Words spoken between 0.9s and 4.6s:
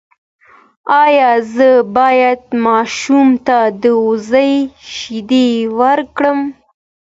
ایا زه باید ماشوم ته د وزې